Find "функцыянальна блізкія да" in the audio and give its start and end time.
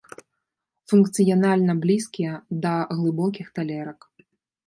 0.93-2.71